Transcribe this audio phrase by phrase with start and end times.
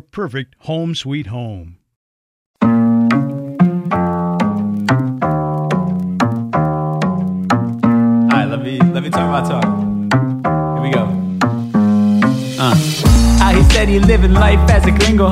[0.00, 1.78] perfect home sweet home.
[2.62, 2.68] All
[8.28, 9.64] right, let me let me talk my talk.
[10.74, 11.04] Here we go.
[12.58, 12.74] Uh.
[13.38, 15.30] How he said he living life as a gringo.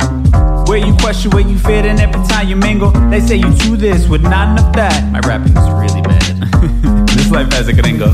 [0.67, 2.91] Where you question where you fit and every time you mingle.
[3.11, 5.13] They say you do this with not enough that.
[5.13, 7.07] My rapping is really bad.
[7.09, 8.13] this life as a gringo.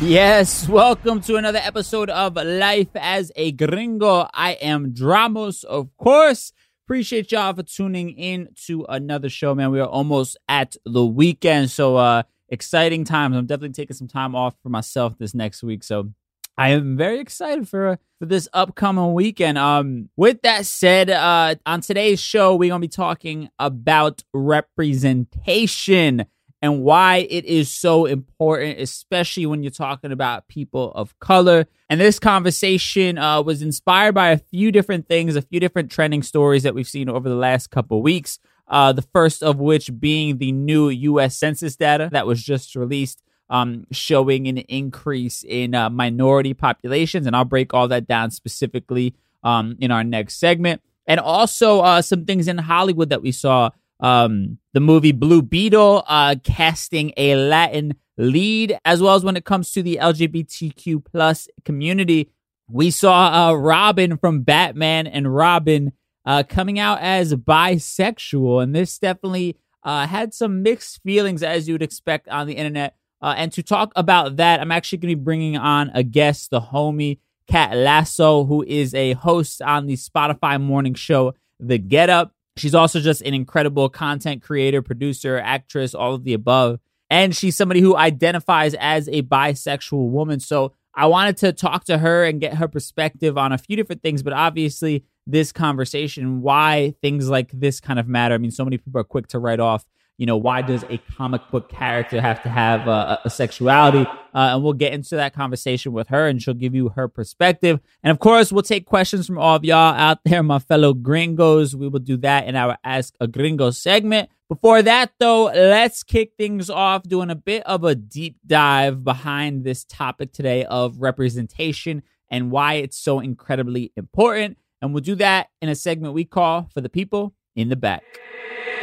[0.00, 4.28] Yes, welcome to another episode of Life as a Gringo.
[4.32, 6.52] I am Dramos, of course.
[6.86, 9.72] Appreciate y'all for tuning in to another show, man.
[9.72, 13.36] We are almost at the weekend, so uh exciting times.
[13.36, 16.12] I'm definitely taking some time off for myself this next week, so
[16.56, 19.58] I am very excited for for this upcoming weekend.
[19.58, 26.24] Um, with that said, uh, on today's show, we're gonna be talking about representation
[26.60, 31.66] and why it is so important, especially when you're talking about people of color.
[31.88, 36.22] And this conversation uh, was inspired by a few different things, a few different trending
[36.22, 38.38] stories that we've seen over the last couple weeks.
[38.66, 41.36] Uh, the first of which being the new U.S.
[41.36, 47.26] Census data that was just released, um, showing an increase in uh, minority populations.
[47.26, 50.82] And I'll break all that down specifically um, in our next segment.
[51.06, 53.70] And also uh, some things in Hollywood that we saw
[54.00, 59.44] um, the movie Blue Beetle, uh, casting a Latin lead, as well as when it
[59.44, 62.30] comes to the LGBTQ plus community.
[62.70, 65.92] We saw uh, Robin from Batman and Robin
[66.24, 71.74] uh, coming out as bisexual, and this definitely uh, had some mixed feelings, as you
[71.74, 72.96] would expect on the internet.
[73.20, 76.50] Uh, and to talk about that, I'm actually going to be bringing on a guest,
[76.50, 82.10] the homie Kat Lasso, who is a host on the Spotify morning show, The Get
[82.10, 82.32] Up.
[82.58, 86.80] She's also just an incredible content creator, producer, actress, all of the above.
[87.10, 90.40] And she's somebody who identifies as a bisexual woman.
[90.40, 94.02] So I wanted to talk to her and get her perspective on a few different
[94.02, 98.34] things, but obviously, this conversation, why things like this kind of matter.
[98.34, 99.84] I mean, so many people are quick to write off
[100.18, 104.04] you know, why does a comic book character have to have a, a sexuality?
[104.34, 107.80] Uh, and we'll get into that conversation with her and she'll give you her perspective.
[108.02, 111.74] And of course, we'll take questions from all of y'all out there, my fellow gringos.
[111.76, 114.28] We will do that in our Ask a Gringo segment.
[114.48, 119.62] Before that, though, let's kick things off doing a bit of a deep dive behind
[119.62, 124.58] this topic today of representation and why it's so incredibly important.
[124.82, 128.02] And we'll do that in a segment we call For the People in the Back.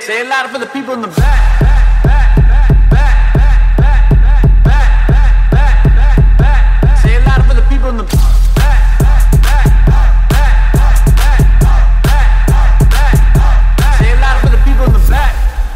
[0.06, 1.56] Say it louder for the people in the back.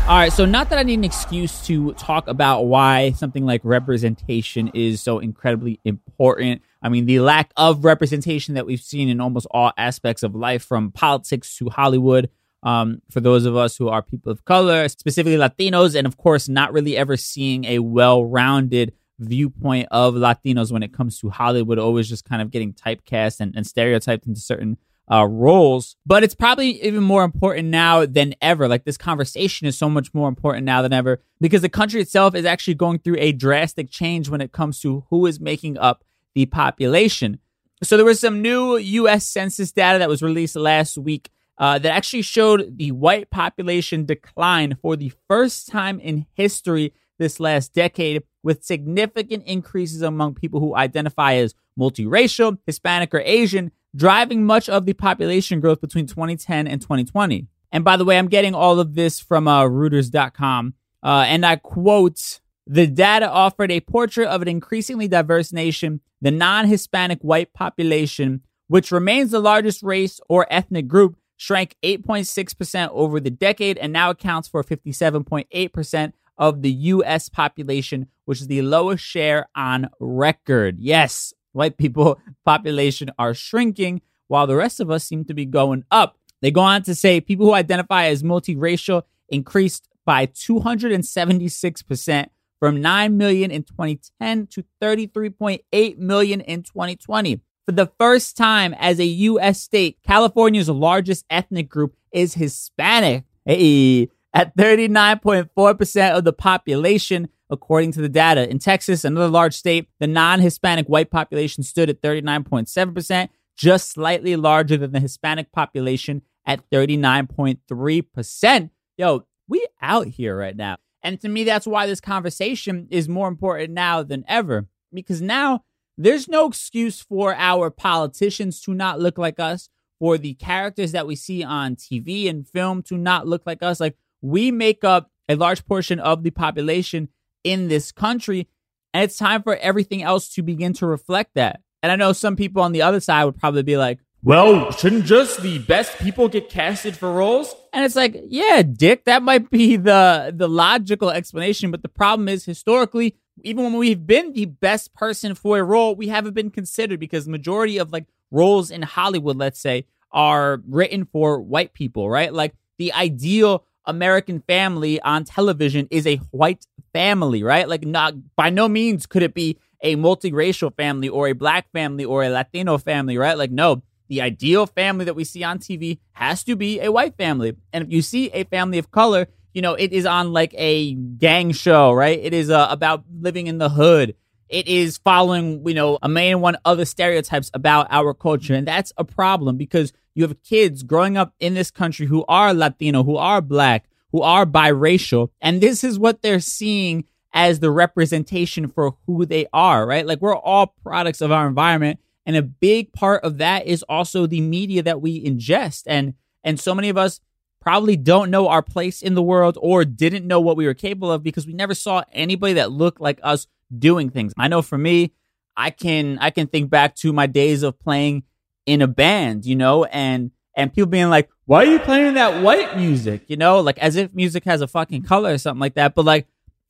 [0.07, 3.61] All right, so not that I need an excuse to talk about why something like
[3.63, 6.61] representation is so incredibly important.
[6.83, 10.63] I mean, the lack of representation that we've seen in almost all aspects of life,
[10.63, 12.29] from politics to Hollywood,
[12.63, 16.49] um, for those of us who are people of color, specifically Latinos, and of course,
[16.49, 21.79] not really ever seeing a well rounded viewpoint of Latinos when it comes to Hollywood,
[21.79, 24.77] always just kind of getting typecast and, and stereotyped into certain
[25.11, 25.95] uh, roles.
[26.05, 28.67] But it's probably even more important now than ever.
[28.67, 32.35] Like this conversation is so much more important now than ever because the country itself
[32.35, 36.03] is actually going through a drastic change when it comes to who is making up
[36.35, 37.39] the population.
[37.81, 39.25] So there was some new U.S.
[39.25, 44.77] Census data that was released last week uh, that actually showed the white population decline
[44.81, 50.75] for the first time in history this last decade, with significant increases among people who
[50.75, 56.81] identify as multiracial, Hispanic, or Asian, driving much of the population growth between 2010 and
[56.81, 57.47] 2020.
[57.71, 60.73] And by the way, I'm getting all of this from uh, Reuters.com,
[61.03, 66.31] uh, and I quote the data offered a portrait of an increasingly diverse nation, the
[66.31, 73.21] non Hispanic white population, which remains the largest race or ethnic group, shrank 8.6% over
[73.21, 77.29] the decade and now accounts for 57.8% of the U.S.
[77.29, 80.79] population, which is the lowest share on record.
[80.79, 85.85] Yes, white people population are shrinking while the rest of us seem to be going
[85.89, 86.17] up.
[86.41, 92.27] They go on to say people who identify as multiracial increased by 276%
[92.59, 97.41] from 9 million in 2010 to 33.8 million in 2020.
[97.65, 99.61] For the first time as a U.S.
[99.61, 103.25] state, California's largest ethnic group is Hispanic.
[103.45, 108.49] Hey, at 39.4% of the population, according to the data.
[108.49, 114.35] In Texas, another large state, the non Hispanic white population stood at 39.7%, just slightly
[114.35, 118.69] larger than the Hispanic population at 39.3%.
[118.97, 120.77] Yo, we out here right now.
[121.01, 124.67] And to me, that's why this conversation is more important now than ever.
[124.93, 125.63] Because now
[125.99, 129.69] there's no excuse for our politicians to not look like us,
[129.99, 133.81] for the characters that we see on TV and film to not look like us.
[133.81, 137.09] Like we make up a large portion of the population
[137.43, 138.47] in this country.
[138.93, 141.61] And it's time for everything else to begin to reflect that.
[141.83, 145.05] And I know some people on the other side would probably be like, well, shouldn't
[145.05, 147.53] just the best people get casted for roles?
[147.71, 152.27] And it's like, yeah, dick, that might be the the logical explanation, but the problem
[152.27, 156.51] is historically even when we've been the best person for a role, we haven't been
[156.51, 162.09] considered because majority of like roles in Hollywood, let's say, are written for white people,
[162.09, 162.33] right?
[162.33, 167.67] Like the ideal American family on television is a white family, right?
[167.67, 172.05] Like not by no means could it be a multiracial family or a black family
[172.05, 173.37] or a Latino family, right?
[173.37, 177.15] Like no, the ideal family that we see on TV has to be a white
[177.15, 177.55] family.
[177.71, 180.93] And if you see a family of color, you know, it is on like a
[180.93, 182.19] gang show, right?
[182.19, 184.15] It is uh, about living in the hood.
[184.47, 188.55] It is following, you know, a main one other stereotypes about our culture.
[188.55, 192.53] And that's a problem because you have kids growing up in this country who are
[192.53, 195.29] Latino, who are black, who are biracial.
[195.39, 200.05] And this is what they're seeing as the representation for who they are, right?
[200.05, 201.99] Like we're all products of our environment.
[202.25, 205.83] And a big part of that is also the media that we ingest.
[205.85, 207.19] And and so many of us
[207.61, 211.11] probably don't know our place in the world or didn't know what we were capable
[211.11, 213.47] of because we never saw anybody that looked like us
[213.77, 214.33] doing things.
[214.37, 215.13] I know for me,
[215.55, 218.23] I can I can think back to my days of playing
[218.65, 222.41] in a band, you know, and and people being like, "Why are you playing that
[222.41, 225.75] white music?" You know, like as if music has a fucking color or something like
[225.75, 225.95] that.
[225.95, 226.27] But like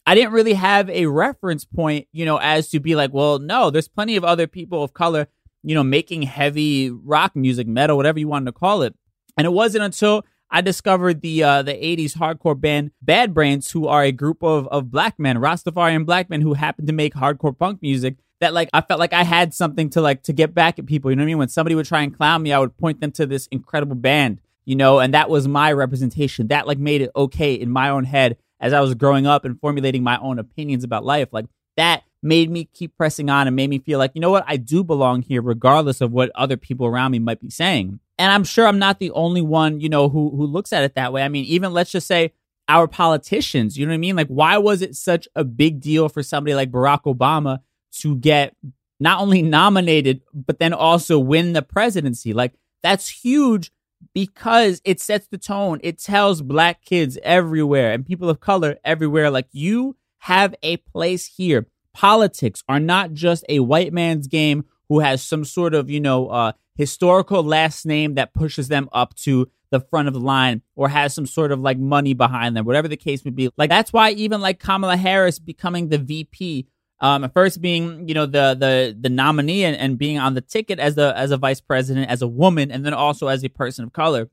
[0.10, 3.70] I didn't really have a reference point, you know, as to be like, well, no,
[3.70, 5.28] there's plenty of other people of color,
[5.62, 8.96] you know, making heavy rock music, metal, whatever you wanted to call it.
[9.38, 13.88] And it wasn't until I discovered the uh, the 80s hardcore band Bad Brains, who
[13.88, 17.57] are a group of, of black men, Rastafarian black men who happen to make hardcore
[17.57, 18.16] punk music.
[18.40, 21.12] That like I felt like I had something to like to get back at people.
[21.12, 21.38] You know what I mean?
[21.38, 24.40] When somebody would try and clown me, I would point them to this incredible band.
[24.66, 26.48] You know, and that was my representation.
[26.48, 29.60] That like made it okay in my own head as I was growing up and
[29.60, 31.30] formulating my own opinions about life.
[31.31, 31.45] Like
[31.78, 34.57] that made me keep pressing on and made me feel like, you know what, I
[34.57, 38.00] do belong here, regardless of what other people around me might be saying.
[38.19, 40.95] And I'm sure I'm not the only one, you know, who who looks at it
[40.95, 41.23] that way.
[41.23, 42.33] I mean, even let's just say
[42.68, 44.16] our politicians, you know what I mean?
[44.18, 47.61] Like, why was it such a big deal for somebody like Barack Obama
[47.94, 48.56] to get
[48.99, 52.33] not only nominated, but then also win the presidency?
[52.33, 53.71] Like, that's huge
[54.14, 55.80] because it sets the tone.
[55.81, 61.26] It tells black kids everywhere and people of color everywhere, like, you have a place
[61.26, 61.68] here.
[61.94, 66.28] Politics are not just a white man's game who has some sort of, you know,
[66.28, 70.88] uh, historical last name that pushes them up to the front of the line or
[70.88, 73.50] has some sort of like money behind them, whatever the case may be.
[73.57, 76.68] Like that's why even like Kamala Harris becoming the VP,
[77.02, 80.80] um, first being you know the the the nominee and, and being on the ticket
[80.80, 83.83] as the as a vice president as a woman and then also as a person
[83.83, 84.30] of color,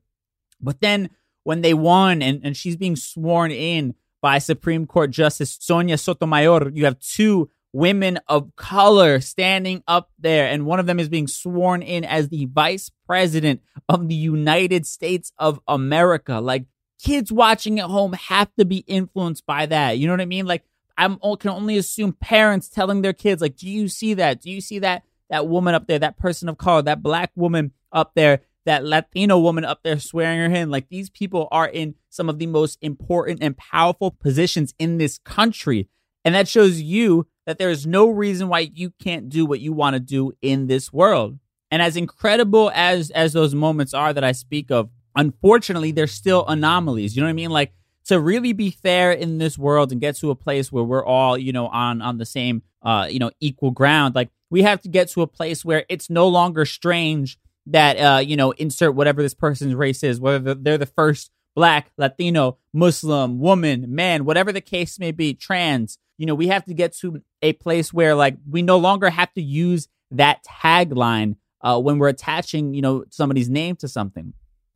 [0.61, 1.09] but then
[1.43, 6.69] when they won and, and she's being sworn in by Supreme Court Justice Sonia Sotomayor,
[6.69, 11.27] you have two women of color standing up there, and one of them is being
[11.27, 16.39] sworn in as the vice president of the United States of America.
[16.39, 16.65] Like,
[17.01, 19.97] kids watching at home have to be influenced by that.
[19.97, 20.45] You know what I mean?
[20.45, 20.63] Like,
[20.97, 24.41] I can only assume parents telling their kids, like, do you see that?
[24.41, 25.03] Do you see that?
[25.29, 29.39] That woman up there, that person of color, that black woman up there that Latino
[29.39, 30.69] woman up there swearing her in.
[30.69, 35.17] Like these people are in some of the most important and powerful positions in this
[35.19, 35.87] country.
[36.25, 39.71] And that shows you that there is no reason why you can't do what you
[39.73, 41.39] want to do in this world.
[41.71, 46.45] And as incredible as as those moments are that I speak of, unfortunately, they're still
[46.47, 47.15] anomalies.
[47.15, 47.49] You know what I mean?
[47.49, 47.73] Like
[48.05, 51.37] to really be fair in this world and get to a place where we're all,
[51.37, 54.87] you know, on on the same uh, you know, equal ground, like we have to
[54.87, 59.21] get to a place where it's no longer strange that uh, you know, insert whatever
[59.21, 64.61] this person's race is, whether they're the first black, Latino, Muslim, woman, man, whatever the
[64.61, 65.97] case may be, trans.
[66.19, 69.33] You know, we have to get to a place where like we no longer have
[69.33, 74.33] to use that tagline uh, when we're attaching, you know, somebody's name to something.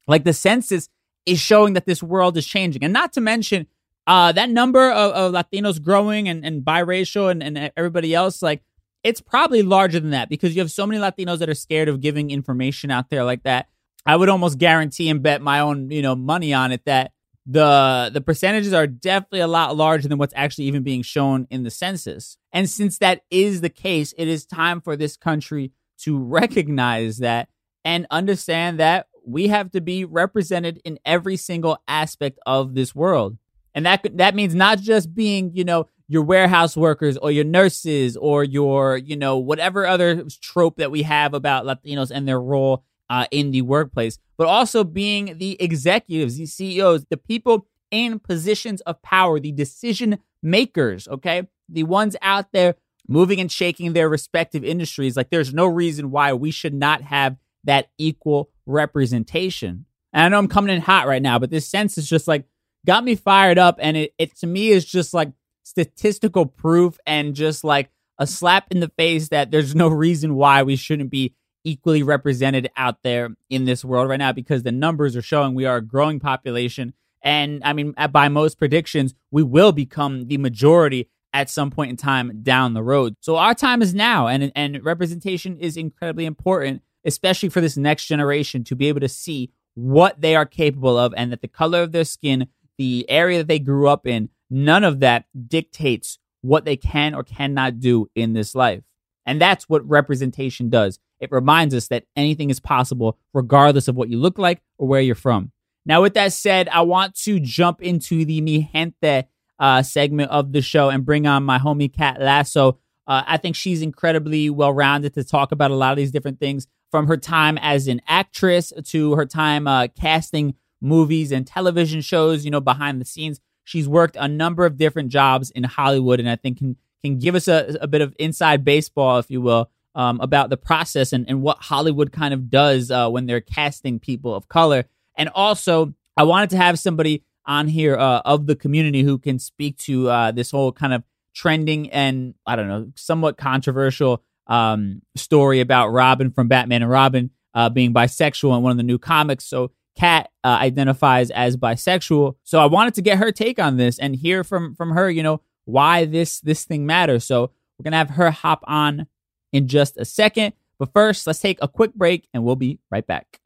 [0.07, 0.89] Like the census
[1.27, 3.67] is showing that this world is changing, and not to mention
[4.07, 8.63] uh, that number of, of Latinos growing and, and biracial and, and everybody else, like
[9.03, 12.01] it's probably larger than that because you have so many Latinos that are scared of
[12.01, 13.67] giving information out there like that.
[14.05, 17.11] I would almost guarantee and bet my own, you know, money on it that
[17.45, 21.63] the the percentages are definitely a lot larger than what's actually even being shown in
[21.63, 22.37] the census.
[22.51, 27.49] And since that is the case, it is time for this country to recognize that
[27.83, 33.37] and understand that we have to be represented in every single aspect of this world.
[33.73, 38.17] And that that means not just being, you know, your warehouse workers or your nurses
[38.17, 42.83] or your, you know, whatever other trope that we have about Latinos and their role
[43.11, 48.79] uh, in the workplace, but also being the executives, the CEOs, the people in positions
[48.81, 51.45] of power, the decision makers, okay?
[51.67, 52.75] The ones out there
[53.09, 55.17] moving and shaking their respective industries.
[55.17, 59.85] Like, there's no reason why we should not have that equal representation.
[60.13, 62.45] And I know I'm coming in hot right now, but this sense is just like
[62.85, 63.75] got me fired up.
[63.81, 68.67] And it, it to me is just like statistical proof and just like a slap
[68.71, 73.29] in the face that there's no reason why we shouldn't be equally represented out there
[73.49, 76.93] in this world right now because the numbers are showing we are a growing population.
[77.23, 81.97] And I mean, by most predictions, we will become the majority at some point in
[81.97, 83.15] time down the road.
[83.21, 88.05] So our time is now, and and representation is incredibly important, especially for this next
[88.05, 91.83] generation to be able to see what they are capable of, and that the color
[91.83, 96.65] of their skin, the area that they grew up in, none of that dictates what
[96.65, 98.83] they can or cannot do in this life.
[99.25, 100.99] And that's what representation does.
[101.21, 105.01] It reminds us that anything is possible regardless of what you look like or where
[105.01, 105.51] you're from.
[105.85, 109.27] Now, with that said, I want to jump into the Mi Gente
[109.59, 112.79] uh, segment of the show and bring on my homie Kat Lasso.
[113.07, 116.39] Uh, I think she's incredibly well rounded to talk about a lot of these different
[116.39, 122.01] things from her time as an actress to her time uh, casting movies and television
[122.01, 123.39] shows, you know, behind the scenes.
[123.63, 127.35] She's worked a number of different jobs in Hollywood and I think can, can give
[127.35, 131.27] us a, a bit of inside baseball, if you will, um, about the process and,
[131.27, 134.85] and what Hollywood kind of does uh, when they're casting people of color.
[135.17, 139.39] And also, I wanted to have somebody on here uh, of the community who can
[139.39, 145.01] speak to uh, this whole kind of trending and I don't know, somewhat controversial um,
[145.15, 148.97] story about Robin from Batman and Robin uh, being bisexual in one of the new
[148.97, 149.45] comics.
[149.45, 152.35] So Kat uh, identifies as bisexual.
[152.43, 155.23] So I wanted to get her take on this and hear from from her, you
[155.23, 157.25] know, why this this thing matters.
[157.25, 159.07] So we're gonna have her hop on
[159.51, 160.53] in just a second.
[160.79, 163.39] But first, let's take a quick break and we'll be right back.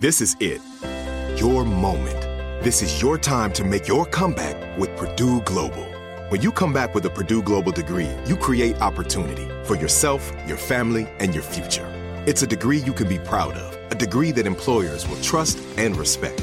[0.00, 0.60] This is it.
[1.38, 2.30] Your moment
[2.62, 5.82] this is your time to make your comeback with Purdue Global.
[6.28, 10.58] When you come back with a Purdue Global degree, you create opportunity for yourself, your
[10.58, 11.88] family, and your future.
[12.26, 15.96] It's a degree you can be proud of, a degree that employers will trust and
[15.96, 16.42] respect.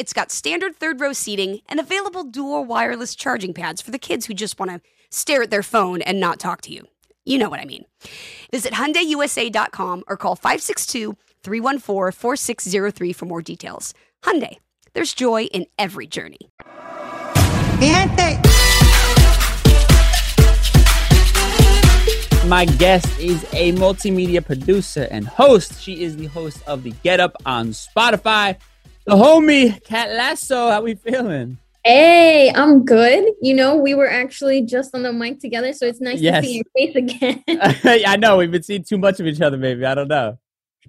[0.00, 4.24] it's got standard third row seating and available dual wireless charging pads for the kids
[4.24, 4.80] who just want to
[5.10, 6.88] stare at their phone and not talk to you.
[7.26, 7.84] You know what I mean.
[8.50, 13.92] Visit HyundaiUSA.com or call 562-314-4603 for more details.
[14.22, 14.56] Hyundai,
[14.94, 16.48] there's joy in every journey.
[22.48, 25.78] My guest is a multimedia producer and host.
[25.78, 28.56] She is the host of the Get Up on Spotify.
[29.10, 30.70] The homie Kat Lasso.
[30.70, 31.58] How we feeling?
[31.82, 33.24] Hey, I'm good.
[33.42, 36.44] You know, we were actually just on the mic together, so it's nice Yes.
[36.44, 37.42] to see your face again.
[38.06, 39.56] I know we've been seeing too much of each other.
[39.56, 40.38] Maybe I don't know.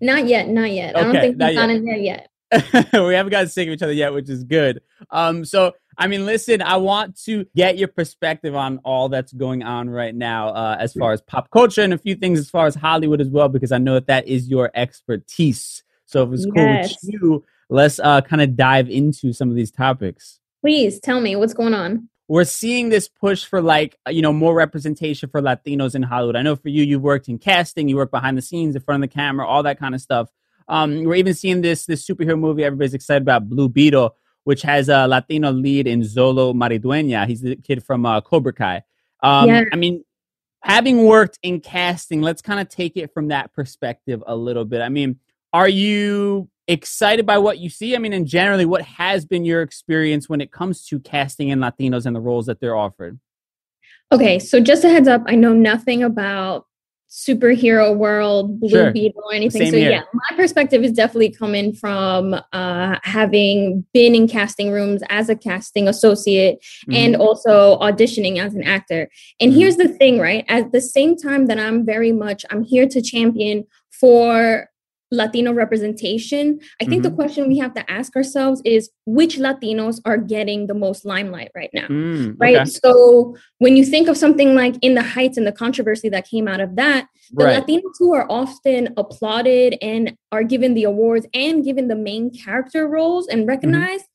[0.01, 0.95] not yet, not yet.
[0.95, 2.27] I don't think we've in there yet.
[2.93, 4.81] we haven't gotten sick of each other yet, which is good.
[5.09, 9.63] Um, so I mean, listen, I want to get your perspective on all that's going
[9.63, 12.67] on right now, uh, as far as pop culture and a few things as far
[12.67, 15.81] as Hollywood as well, because I know that that is your expertise.
[16.05, 19.71] So if it's cool with you, let's uh, kind of dive into some of these
[19.71, 20.39] topics.
[20.61, 22.07] Please tell me what's going on.
[22.27, 26.35] we're seeing this push for like you know more representation for Latinos in Hollywood.
[26.35, 29.03] I know for you, you worked in casting, you work behind the scenes, in front
[29.03, 30.29] of the camera, all that kind of stuff.
[30.67, 34.87] Um, we're even seeing this this superhero movie everybody's excited about, Blue Beetle, which has
[34.87, 37.27] a Latino lead in Xolo Maridueña.
[37.27, 38.83] He's the kid from uh, Cobra Kai.
[39.23, 39.63] Um, Yeah.
[39.73, 40.03] I mean,
[40.61, 44.81] having worked in casting, let's kind of take it from that perspective a little bit.
[44.81, 45.19] I mean,
[45.51, 47.95] are you excited by what you see?
[47.95, 51.59] I mean, and generally, what has been your experience when it comes to casting in
[51.59, 53.19] Latinos and the roles that they're offered?
[54.11, 56.65] Okay, so just a heads up, I know nothing about
[57.09, 58.91] superhero world, Blue Sure.
[58.91, 59.63] Beetle, or anything.
[59.63, 59.89] Same so here.
[59.89, 65.35] yeah, my perspective is definitely coming from uh, having been in casting rooms as a
[65.35, 67.21] casting associate and Mm-hmm.
[67.21, 69.09] also auditioning as an actor.
[69.41, 69.55] And Mhm.
[69.55, 70.45] here's the thing, right?
[70.47, 74.69] At the same time that I'm very much I'm here to champion for
[75.11, 77.15] Latino representation, I think the Mhm.
[77.15, 81.69] question we have to ask ourselves is which Latinos are getting the most limelight right
[81.73, 81.87] now?
[81.87, 82.55] Mm, Right.
[82.55, 82.65] okay.
[82.65, 86.47] So when you think of something like In the Heights and the controversy that came
[86.47, 87.61] out of that, the Right.
[87.65, 92.87] Latinos who are often applauded and are given the awards and given the main character
[92.87, 94.05] roles and recognized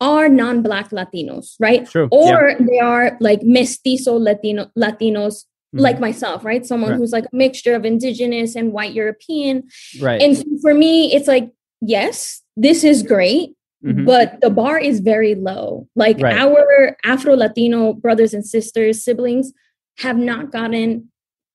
[0.00, 1.86] are non-black Latinos, right?
[1.86, 2.08] True.
[2.12, 2.36] yeah.
[2.36, 5.44] Or they are like mestizo Latino Latinos
[5.76, 5.80] Mhm.
[5.80, 6.64] like myself, right?
[6.66, 6.98] Someone Right.
[6.98, 9.64] who's like a mixture of indigenous and white European.
[10.00, 10.20] right.
[10.20, 14.06] And for me, it's like, yes, this is great, Mhm.
[14.06, 15.86] but the bar is very low.
[15.94, 16.36] Like Right.
[16.36, 19.52] our Afro Latino brothers and sisters, siblings
[19.98, 21.10] have not gotten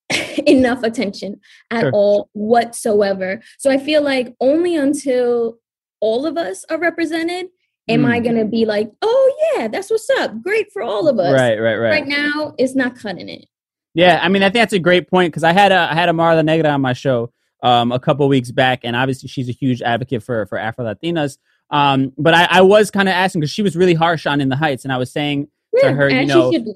[0.46, 1.40] enough attention
[1.72, 1.92] at Sure.
[1.94, 3.42] all whatsoever.
[3.58, 5.60] So I feel like only until
[6.02, 7.48] all of us are represented
[7.88, 8.24] am I Mm.
[8.24, 10.42] going to be like, oh, yeah, that's what's up.
[10.44, 11.34] Great for all of us.
[11.34, 11.90] Right, right, right.
[11.92, 13.46] Right now, it's not cutting it.
[13.94, 16.10] Yeah, I mean, I think that's a great point because I had a I had
[16.10, 19.54] Amara La Negra on my show um, a couple weeks back, and obviously she's a
[19.54, 21.38] huge advocate for for Afro Latinas.
[21.70, 24.50] Um, but I, I was kind of asking because she was really harsh on In
[24.50, 25.48] the Heights, and I was saying
[25.80, 26.74] to Yeah, her, you know, should be.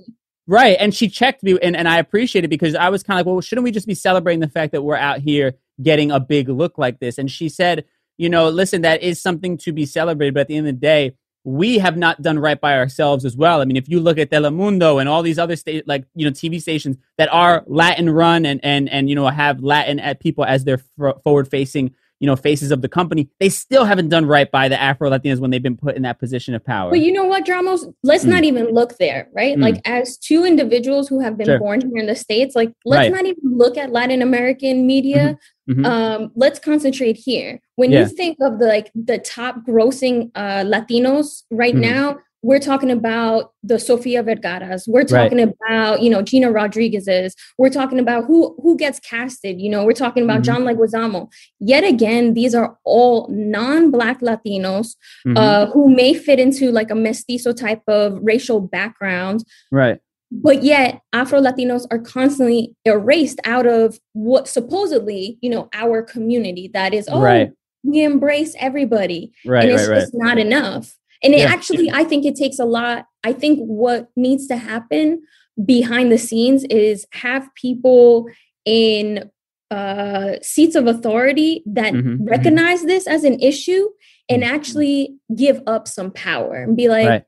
[0.48, 0.78] Right.
[0.80, 3.34] And she checked me and, and I appreciate it because I was kind of like,
[3.34, 6.50] well, shouldn't we just be celebrating the fact that we're out here getting a big
[6.50, 7.18] look like this?
[7.18, 7.86] And she said,
[8.18, 10.36] you know, listen, that is something to be celebrated.
[10.36, 13.38] But at the end of the day, we have not done right by ourselves as
[13.38, 13.62] well.
[13.62, 16.32] I mean, if you look at Telemundo and all these other state like you know
[16.32, 20.44] TV stations that are Latin run and and and you know have Latin at people
[20.44, 20.80] as their
[21.24, 21.94] forward facing
[22.26, 25.40] you know faces of the company, they still haven't done right by the Afro Latinos
[25.40, 26.90] when they've been put in that position of power.
[26.90, 27.82] But you know what, Dramos?
[28.02, 28.30] Let's Mm.
[28.30, 29.56] not even look there, right?
[29.56, 29.62] Mm.
[29.62, 31.60] Like, as two individuals who have been Sure.
[31.60, 33.12] born here in the States, like, let's Right.
[33.12, 35.38] not even look at Latin American media.
[35.70, 35.86] Mhm.
[35.86, 37.60] Um, let's concentrate here.
[37.76, 38.00] When Yeah.
[38.00, 41.82] you think of the like the top grossing uh, Latinos right Mhm.
[41.92, 44.88] now, we're talking about the Sofia Vergara's.
[44.88, 45.10] We're Right.
[45.30, 47.36] talking about you know Gina Rodriguez's.
[47.58, 49.60] We're talking about who who gets casted.
[49.60, 50.48] You know, we're talking about Mhm.
[50.48, 51.22] John Leguizamo.
[51.60, 54.96] Yet again, these are all non-black Latinos
[55.28, 55.38] Mhm.
[55.38, 60.00] uh, who may fit into like a mestizo type of racial background, right.
[60.32, 66.70] but yet Afro Latinos are constantly erased out of what supposedly, you know, our community
[66.74, 67.52] that is, oh, Right.
[67.84, 69.32] we embrace everybody.
[69.46, 69.64] Right.
[69.64, 69.94] and it's right.
[69.96, 70.02] Right.
[70.02, 70.96] just not enough.
[71.24, 71.46] And it Yeah.
[71.54, 73.06] actually, I think it takes a lot.
[73.24, 75.22] I think what needs to happen
[75.66, 78.28] behind the scenes is have people
[78.66, 79.30] in
[79.72, 82.30] uh, seats of authority that Mhm, mhm.
[82.30, 83.88] recognize this as an issue
[84.30, 84.56] and Mm-hmm.
[84.56, 87.24] actually give up some power and be like, Right.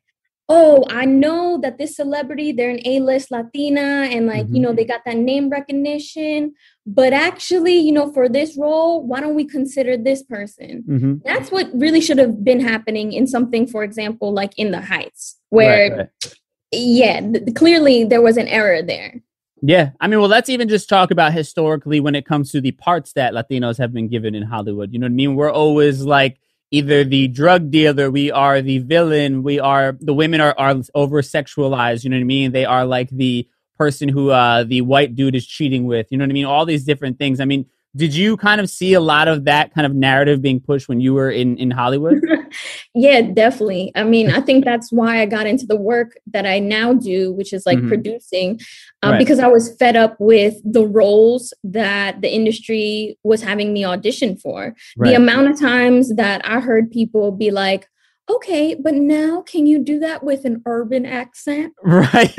[0.49, 4.55] Oh, I know that this celebrity, they're an A-list Latina and like, mm-hmm.
[4.55, 6.53] you know, they got that name recognition.
[6.85, 10.85] But actually, you know, for this role, why don't we consider this person?
[10.87, 11.13] Mm-hmm.
[11.25, 15.37] That's what really should have been happening in something, for example, like in the Heights,
[15.49, 16.33] where, right, right.
[16.71, 19.21] yeah, th- clearly there was an error there.
[19.61, 19.89] Yeah.
[19.99, 23.11] I mean, well, let's even just talk about historically when it comes to the parts
[23.13, 24.93] that Latinos have been given in Hollywood.
[24.93, 25.35] You know what I mean?
[25.35, 26.39] We're always like,
[26.71, 31.21] either the drug dealer, we are the villain, we are the women are, are over
[31.21, 32.51] sexualized, you know what I mean?
[32.51, 36.23] They are like the person who uh the white dude is cheating with, you know
[36.23, 36.45] what I mean?
[36.45, 37.39] All these different things.
[37.39, 37.65] I mean,
[37.97, 41.01] did you kind of see a lot of that kind of narrative being pushed when
[41.01, 42.21] you were in in Hollywood?
[42.93, 43.91] yeah, definitely.
[43.95, 47.33] I mean, I think that's why I got into the work that I now do,
[47.33, 47.87] which is like mm-hmm.
[47.87, 48.59] producing,
[49.03, 49.17] uh, right.
[49.17, 54.37] because I was fed up with the roles that the industry was having me audition
[54.37, 54.75] for.
[54.95, 55.09] Right.
[55.09, 57.89] The amount of times that I heard people be like,
[58.29, 61.73] okay, but now can you do that with an urban accent?
[61.83, 62.35] Right.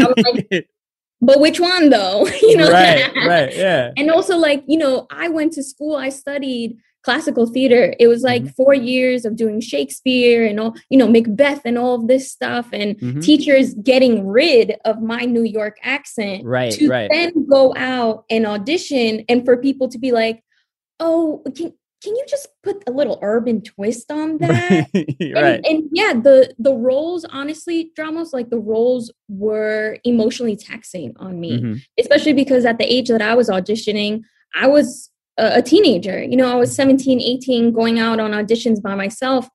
[1.21, 5.29] But which one though you know right right yeah and also like you know i
[5.29, 8.53] went to school i studied classical theater it was like mm-hmm.
[8.53, 12.69] four years of doing shakespeare and all you know macbeth and all of this stuff
[12.73, 13.21] and mm-hmm.
[13.21, 17.09] teachers getting rid of my new york accent right to right.
[17.11, 20.43] then go out and audition and for people to be like
[21.01, 21.73] oh can,
[22.03, 25.17] can you just put a little urban twist on that right.
[25.25, 31.41] and, and, yeah the the roles honestly Dramos like the roles were emotionally taxing on
[31.41, 31.75] me mm-hmm.
[31.99, 34.23] especially because at the age that i was auditioning
[34.55, 38.81] i was a, a teenager you know i was 17 18 going out on auditions
[38.81, 39.49] by myself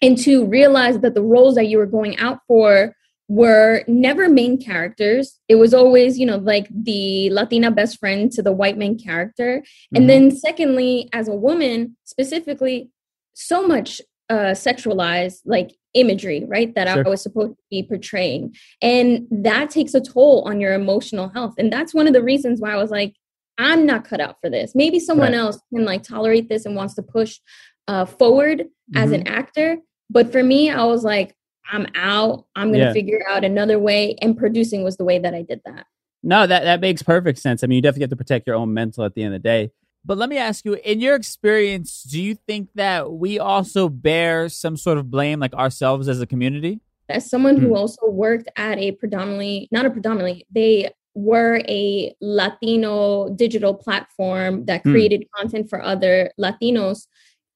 [0.00, 2.94] and to realize that the roles that you were going out for
[3.32, 5.40] were never main characters.
[5.48, 9.60] It was always, you know, like the Latina best friend to the white main character.
[9.60, 9.96] Mm-hmm.
[9.96, 12.90] And then, secondly, as a woman, specifically,
[13.32, 17.06] so much uh, sexualized, like imagery, right, that sure.
[17.06, 18.54] I was supposed to be portraying.
[18.82, 21.54] And that takes a toll on your emotional health.
[21.56, 23.14] And that's one of the reasons why I was like,
[23.56, 24.74] I'm not cut out for this.
[24.74, 25.38] Maybe someone right.
[25.38, 27.40] else can like tolerate this and wants to push
[27.88, 28.98] uh, forward mm-hmm.
[28.98, 29.78] as an actor.
[30.10, 31.34] But for me, I was like,
[31.70, 32.46] I'm out.
[32.56, 32.92] I'm going to yeah.
[32.92, 34.16] figure out another way.
[34.20, 35.86] And producing was the way that I did that.
[36.22, 37.64] No, that, that makes perfect sense.
[37.64, 39.48] I mean, you definitely have to protect your own mental at the end of the
[39.48, 39.72] day.
[40.04, 44.48] But let me ask you, in your experience, do you think that we also bear
[44.48, 46.80] some sort of blame, like ourselves as a community?
[47.08, 47.76] As someone who hmm.
[47.76, 54.82] also worked at a predominantly, not a predominantly, they were a Latino digital platform that
[54.82, 54.92] hmm.
[54.92, 57.06] created content for other Latinos.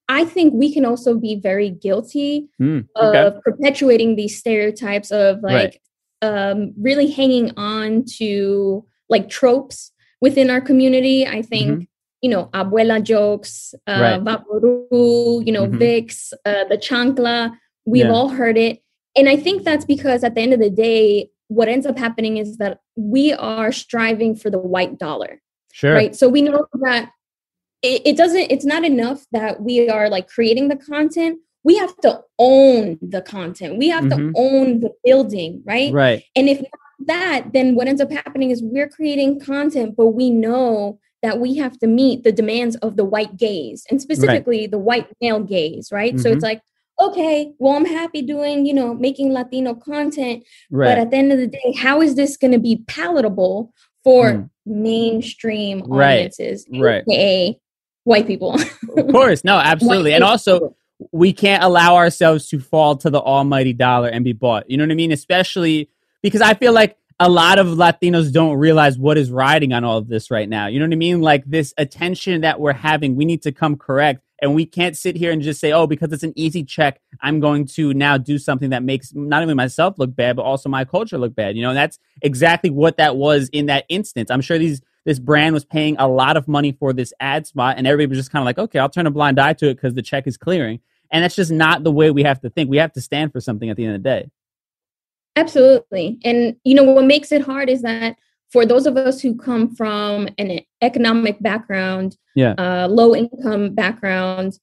[0.08, 3.18] I think we can also be very guilty mm, okay.
[3.18, 5.80] of perpetuating these stereotypes of like
[6.22, 6.50] right.
[6.50, 11.26] um, really hanging on to like tropes within our community.
[11.26, 11.82] I think, mm-hmm.
[12.22, 14.24] you know, abuela jokes, uh, right.
[14.24, 15.78] Vaporu, you know, mm-hmm.
[15.78, 18.12] Vicks, uh, the chancla, we've yeah.
[18.12, 18.82] all heard it.
[19.16, 22.36] And I think that's because at the end of the day, what ends up happening
[22.36, 25.40] is that we are striving for the white dollar.
[25.72, 25.94] Sure.
[25.94, 26.14] Right.
[26.14, 27.10] So we know that
[27.82, 31.96] it, it doesn't it's not enough that we are like creating the content we have
[31.98, 34.32] to own the content we have mm-hmm.
[34.32, 36.64] to own the building right right and if
[37.00, 41.56] that then what ends up happening is we're creating content but we know that we
[41.56, 44.70] have to meet the demands of the white gaze and specifically right.
[44.70, 46.22] the white male gaze right mm-hmm.
[46.22, 46.44] so it's mm-hmm.
[46.44, 46.62] like
[46.98, 50.86] okay well i'm happy doing you know making latino content right.
[50.86, 54.32] but at the end of the day how is this going to be palatable for
[54.32, 54.50] mm.
[54.64, 57.02] mainstream audiences right.
[57.08, 57.58] aka
[58.06, 58.54] white people.
[58.54, 60.74] of course, no, absolutely, and also
[61.12, 64.68] we can't allow ourselves to fall to the almighty dollar and be bought.
[64.70, 65.12] You know what I mean?
[65.12, 65.90] Especially
[66.22, 69.98] because I feel like a lot of Latinos don't realize what is riding on all
[69.98, 70.66] of this right now.
[70.66, 71.20] You know what I mean?
[71.20, 74.22] Like this attention that we're having, we need to come correct.
[74.42, 77.40] And we can't sit here and just say, oh, because it's an easy check, I'm
[77.40, 80.84] going to now do something that makes not only myself look bad, but also my
[80.84, 81.56] culture look bad.
[81.56, 84.30] You know, and that's exactly what that was in that instance.
[84.30, 87.78] I'm sure these this brand was paying a lot of money for this ad spot,
[87.78, 89.74] and everybody was just kind of like, okay, I'll turn a blind eye to it
[89.74, 90.80] because the check is clearing.
[91.12, 92.68] And that's just not the way we have to think.
[92.68, 94.30] We have to stand for something at the end of the day.
[95.36, 96.18] Absolutely.
[96.24, 98.16] And, you know, what makes it hard is that
[98.50, 102.54] for those of us who come from an economic background, yeah.
[102.58, 104.58] uh, low income background,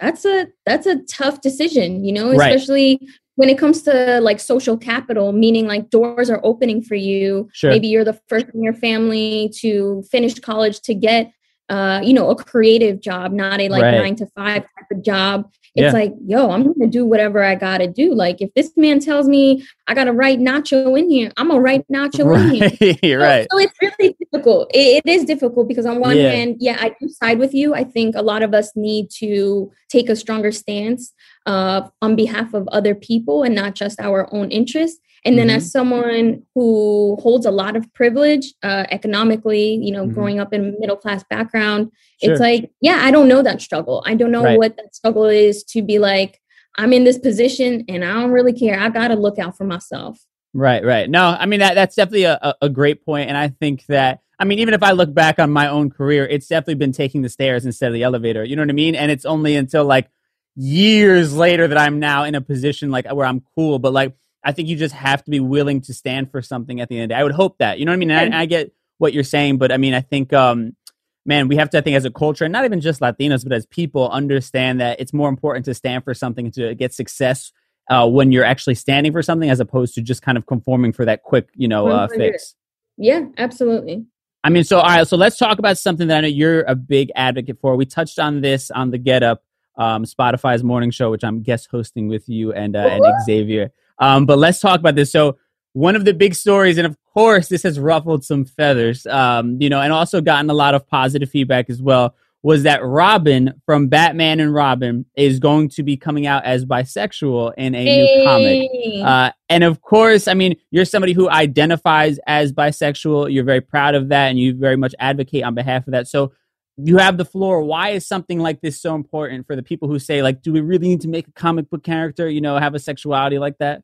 [0.00, 4.40] that's a that's a tough decision, you know, especially right when it comes to like
[4.40, 7.48] social capital, meaning like doors are opening for you.
[7.52, 7.70] Sure.
[7.70, 11.32] Maybe you're the first in your family to finish college to get,
[11.68, 13.98] uh, you know, a creative job, not a like right.
[13.98, 15.50] nine to five type of job.
[15.74, 15.92] It's Yeah.
[15.92, 18.14] like, yo, I'm gonna do whatever I gotta do.
[18.14, 21.86] Like if this man tells me I gotta write Nacho in here, I'm gonna write
[21.88, 23.18] Nacho in here.
[23.18, 23.46] Right, right.
[23.50, 24.70] So, so it's really difficult.
[24.74, 26.30] It, it is difficult because on one Yeah.
[26.30, 27.74] hand, yeah, I do side with you.
[27.74, 31.12] I think a lot of us need to take a stronger stance
[31.46, 35.00] uh, on behalf of other people and not just our own interests.
[35.24, 35.56] And then, Mhm.
[35.56, 40.14] as someone who holds a lot of privilege uh, economically, you know, Mhm.
[40.14, 41.90] growing up in a middle class background,
[42.22, 42.32] Sure.
[42.32, 44.02] it's like, yeah, I don't know that struggle.
[44.06, 44.58] I don't know Right.
[44.58, 46.40] what that struggle is to be like,
[46.76, 48.80] I'm in this position and I don't really care.
[48.80, 50.18] I got to look out for myself.
[50.54, 51.08] Right, right.
[51.08, 54.44] No, I mean that that's definitely a- a great point, and I think that I
[54.44, 57.28] mean even if I look back on my own career, it's definitely been taking the
[57.28, 58.42] stairs instead of the elevator.
[58.44, 58.94] You know what I mean?
[58.94, 60.08] And it's only until like
[60.56, 63.78] years later that I'm now in a position like where I'm cool.
[63.78, 64.12] But like
[64.44, 67.04] I think you just have to be willing to stand for something at the end
[67.04, 67.20] of the day.
[67.20, 67.78] I would hope that.
[67.78, 68.10] You know what I mean?
[68.10, 70.76] And I, I get what you're saying, but I mean I think um
[71.24, 73.52] man, we have to I think as a culture, and not even just Latinos, but
[73.52, 77.52] as people, understand that it's more important to stand for something to get success
[77.90, 81.04] uh, when you're actually standing for something as opposed to just kind of conforming for
[81.04, 82.54] that quick, you know, uh, fix.
[82.96, 84.04] Yeah, absolutely.
[84.44, 86.74] I mean, so all right, so let's talk about something that I know you're a
[86.74, 87.76] big advocate for.
[87.76, 89.44] We touched on this on the Get Up,
[89.76, 93.72] um, Spotify's morning show, which I'm guest hosting with you and uh, and Xavier.
[93.98, 95.12] Um, but let's talk about this.
[95.12, 95.38] So
[95.74, 99.68] one of the big stories, and of course, this has ruffled some feathers, um, you
[99.68, 102.14] know, and also gotten a lot of positive feedback as well.
[102.44, 107.52] Was that Robin from Batman and Robin is going to be coming out as bisexual
[107.56, 108.68] in a new comic?
[109.06, 113.32] Uh, and of course, I mean, you're somebody who identifies as bisexual.
[113.32, 116.08] You're very proud of that, and you very much advocate on behalf of that.
[116.08, 116.32] So
[116.76, 117.62] you have the floor.
[117.62, 120.60] Why is something like this so important for the people who say, like, do we
[120.60, 123.82] really need to make a comic book character, you know, have a sexuality like that?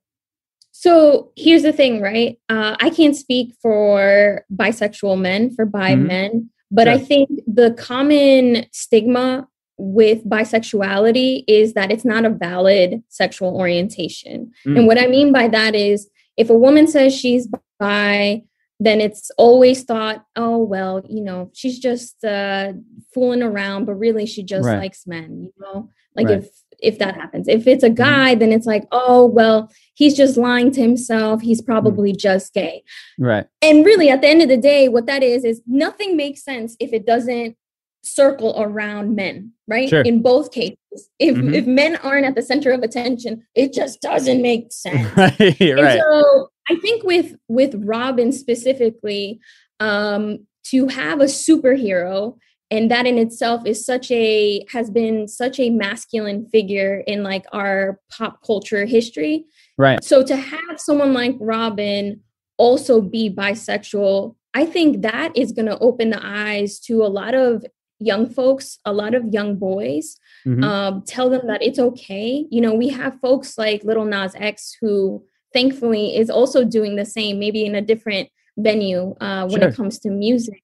[0.73, 2.39] So here's the thing, right?
[2.49, 6.07] Uh, I can't speak for bisexual men, for bi Mhm.
[6.07, 13.03] men, but I think the common stigma with bisexuality is that it's not a valid
[13.09, 14.53] sexual orientation.
[14.67, 14.79] Mm.
[14.79, 17.49] And what I mean by that is if a woman says she's
[17.79, 18.43] bi,
[18.81, 22.73] then it's always thought, oh, well, you know, she's just uh,
[23.13, 24.79] fooling around, but really she just Right.
[24.79, 25.89] likes men, you know?
[26.15, 26.39] Like Right.
[26.39, 27.49] if if that happens.
[27.49, 31.41] If it's a guy, then it's like, oh, well, he's just lying to himself.
[31.41, 32.85] He's probably just gay.
[33.19, 33.47] Right.
[33.63, 36.77] And really, at the end of the day, what that is, is nothing makes sense
[36.79, 37.57] if it doesn't
[38.05, 39.89] circle around men, right?
[39.89, 40.03] Sure.
[40.03, 40.77] In both cases.
[41.19, 41.53] If Mhm.
[41.53, 45.09] if men aren't at the center of attention, it just doesn't make sense.
[45.17, 45.61] right.
[45.61, 46.01] Right.
[46.01, 49.41] so I think with with Robin specifically,
[49.81, 52.37] um, to have a superhero
[52.71, 57.47] and that in itself is such a has been such a masculine figure in like
[57.53, 59.47] our pop culture history.
[59.79, 60.03] Right.
[60.05, 62.21] So to have someone like Robin
[62.59, 67.35] also be bisexual, I think that is going to open the eyes to a lot
[67.35, 67.65] of
[68.01, 70.63] young folks, a lot of young boys Mhm.
[70.63, 72.47] um, tell them that it's okay.
[72.51, 77.05] You know, we have folks like Lil Nas X who thankfully is also doing the
[77.05, 79.69] same, maybe in a different venue uh, when Sure.
[79.71, 80.63] it comes to music.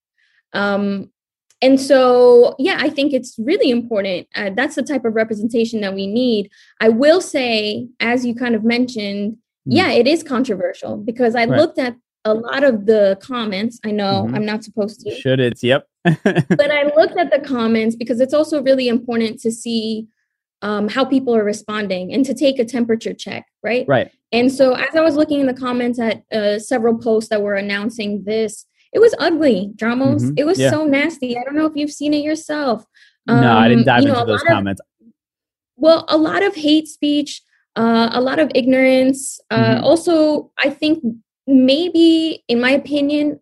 [0.53, 1.11] Um,
[1.63, 4.27] and so, yeah, I think it's really important.
[4.35, 6.51] Uh, that's the type of representation that we need.
[6.81, 9.77] I will say, as you kind of mentioned, Mm.
[9.77, 11.59] yeah, it is controversial because I Right.
[11.59, 13.81] looked at a lot of the comments.
[13.83, 14.35] I know Mhm.
[14.37, 15.87] I'm not supposed to Should it's yep.
[16.05, 20.07] but I looked at the comments because it's also really important to see
[20.63, 23.87] um, how people are responding and to take a temperature check, right?
[23.87, 24.11] right.
[24.35, 27.55] And so, as I was looking in the comments at uh, several posts that were
[27.55, 30.23] announcing this, it was ugly, Dramos.
[30.23, 30.35] Mhm.
[30.41, 30.71] It was Yeah.
[30.71, 31.31] so nasty.
[31.39, 32.85] I don't know if you've seen it yourself.
[33.27, 34.81] no, I didn't Um, dive you know, into those lot of- comments.
[35.77, 37.41] well, a lot of hate speech,
[37.77, 39.41] uh, a lot of ignorance.
[39.51, 39.83] Uh, Mhm.
[39.83, 41.03] Also, I think
[41.47, 43.41] maybe, in my opinion,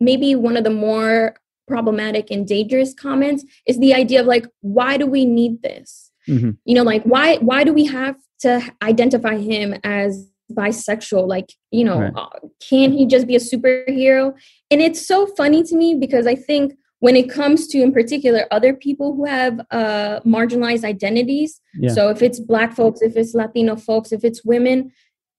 [0.00, 1.34] maybe one of the more
[1.66, 6.10] problematic and dangerous comments is the idea of like, why do we need this?
[6.28, 6.56] Mhm.
[6.64, 11.26] You know, like why why do we have to identify him as bisexual?
[11.26, 12.12] Like, you know, Right.
[12.16, 12.28] uh,
[12.68, 14.34] can't he just be a superhero?
[14.70, 18.46] And it's so funny to me because I think when it comes to in particular
[18.50, 21.92] other people who have uh marginalized identities Yeah.
[21.92, 24.90] so if it's black folks if it's latino folks if it's women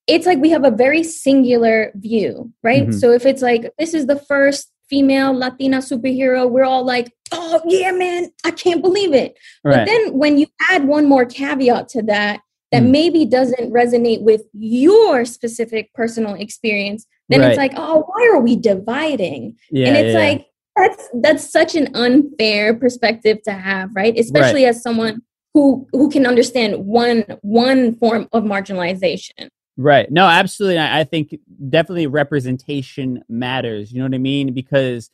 [0.05, 2.93] it's like we have a very singular view right Mhm.
[2.99, 7.59] so if it's like this is the first female latina superhero we're all like oh
[7.65, 12.03] yeah man i can't believe it but then when you add one more caveat to
[12.03, 12.41] that
[12.75, 12.91] that Mm.
[12.91, 17.49] maybe doesn't resonate with your specific personal experience then Right.
[17.49, 21.75] it's like oh why are we dividing yeah, and it's yeah, like that's that's such
[21.75, 25.21] an unfair perspective to have right especially as someone
[25.53, 30.09] who who can understand one one form of marginalization Right.
[30.09, 30.77] No, absolutely.
[30.77, 31.37] I I think
[31.69, 33.91] definitely representation matters.
[33.91, 34.53] You know what I mean?
[34.53, 35.09] Because,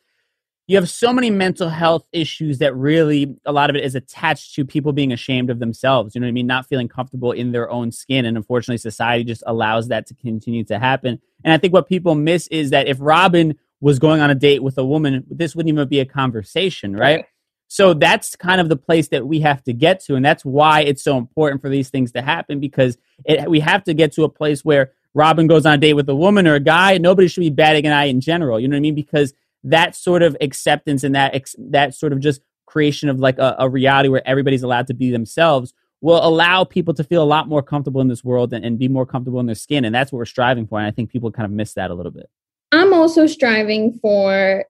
[0.72, 4.56] you have so many mental health issues that really a lot of it is attached
[4.56, 6.16] to people being ashamed of themselves.
[6.16, 6.48] You know what I mean?
[6.48, 8.24] Not feeling comfortable in their own skin.
[8.24, 11.20] And unfortunately, society just allows that to continue to happen.
[11.44, 14.64] And I think what people miss is that if Robin was going on a date
[14.64, 17.18] with a woman, this wouldn't even be a conversation, right?
[17.18, 17.26] right.
[17.68, 20.16] So that's kind of the place that we have to get to.
[20.16, 23.84] And that's why it's so important for these things to happen because it, we have
[23.84, 26.56] to get to a place where Robin goes on a date with a woman or
[26.56, 26.98] a guy.
[26.98, 28.58] Nobody should be batting an eye in general.
[28.58, 28.96] You know what I mean?
[28.96, 33.38] Because that sort of acceptance and that ex- that sort of just creation of like
[33.38, 37.26] a, a, reality where everybody's allowed to be themselves will allow people to feel a
[37.26, 39.94] lot more comfortable in this world and, and be more comfortable in their skin and
[39.94, 42.12] that's what we're striving for and i think people kind of miss that a little
[42.12, 42.30] bit
[42.72, 44.66] i'm also striving for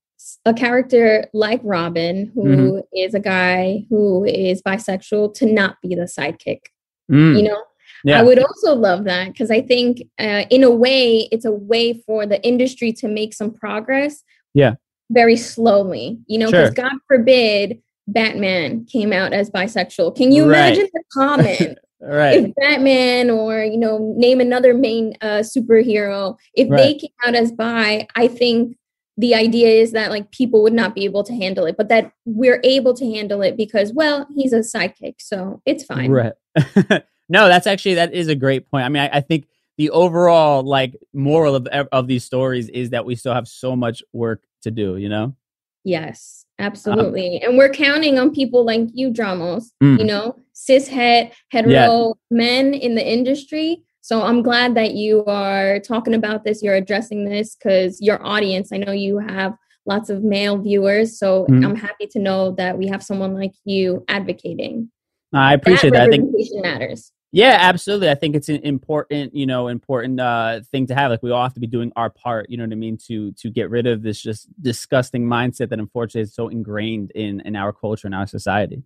[0.45, 2.79] a character like robin who mm-hmm.
[2.93, 6.61] is a guy who is bisexual to not be the sidekick
[7.09, 7.37] mm.
[7.37, 7.61] you know
[8.03, 8.19] yeah.
[8.19, 12.01] I would also love that because I think, uh, in a way, it's a way
[12.05, 14.75] for the industry to make some progress yeah.
[15.09, 16.85] Very slowly, you know, because sure.
[16.85, 20.15] God forbid Batman came out as bisexual.
[20.15, 20.73] Can you right.
[20.73, 21.77] imagine the comment?
[22.01, 22.37] right.
[22.37, 26.77] If Batman or, you know, name another main uh, superhero, if right.
[26.77, 28.77] they came out as bi, I think
[29.17, 32.11] the idea is that like people would not be able to handle it, but that
[32.25, 36.11] we're able to handle it because, well, he's a sidekick, so it's fine.
[36.11, 36.33] Right.
[37.29, 38.85] no, that's actually that is a great point.
[38.85, 39.47] I mean, I, I think
[39.81, 44.03] the overall like moral of of these stories is that we still have so much
[44.13, 45.35] work to do you know
[45.83, 49.97] yes absolutely um, and we're counting on people like you dramos mm.
[49.97, 52.13] you know cis het hetero yeah.
[52.29, 57.25] men in the industry so i'm glad that you are talking about this you're addressing
[57.25, 59.55] this because your audience i know you have
[59.87, 61.65] lots of male viewers so mm.
[61.65, 64.91] i'm happy to know that we have someone like you advocating
[65.33, 66.19] i appreciate that, that.
[66.19, 68.09] i think matters yeah, absolutely.
[68.09, 71.11] I think it's an important, you know, important uh, thing to have.
[71.11, 72.49] Like we all have to be doing our part.
[72.49, 75.79] You know what I mean to to get rid of this just disgusting mindset that
[75.79, 78.83] unfortunately is so ingrained in in our culture and our society.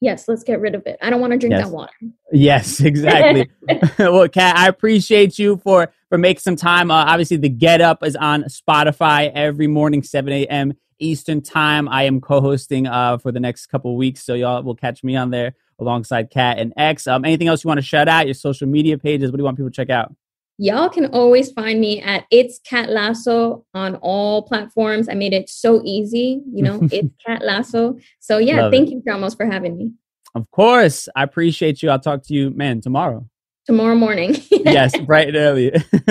[0.00, 0.96] Yes, let's get rid of it.
[1.02, 1.64] I don't want to drink yes.
[1.66, 1.92] that water.
[2.32, 3.50] Yes, exactly.
[3.98, 6.90] well, Kat, I appreciate you for for making some time.
[6.90, 10.72] Uh, obviously, the Get Up is on Spotify every morning, seven a.m.
[10.98, 11.88] Eastern time.
[11.88, 15.30] I am co-hosting uh, for the next couple weeks, so y'all will catch me on
[15.30, 17.06] there alongside Kat and X.
[17.06, 18.26] Um, anything else you want to shout out?
[18.26, 19.30] Your social media pages?
[19.30, 20.14] What do you want people to check out?
[20.58, 25.08] Y'all can always find me at It's Kat Lasso on all platforms.
[25.08, 27.96] I made it so easy, you know, it's Kat Lasso.
[28.18, 28.92] So yeah, Love thank it.
[28.92, 29.92] you, Dramos, for having me.
[30.34, 31.08] Of course.
[31.16, 31.90] I appreciate you.
[31.90, 33.26] I'll talk to you, man, tomorrow.
[33.66, 34.36] Tomorrow morning.
[34.50, 35.72] yes, bright and early.